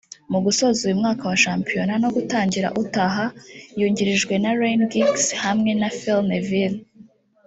[0.31, 3.25] mu gusoza uyu mwaka wa shampiyona no gutangira utaha
[3.79, 6.79] yungirijwe na Ryan Giggs hamwe na Phil Neville